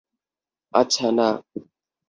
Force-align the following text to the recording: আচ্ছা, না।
আচ্ছা, 0.73 1.07
না। 1.11 1.27